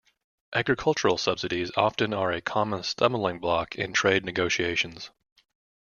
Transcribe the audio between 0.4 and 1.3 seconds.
Agricultural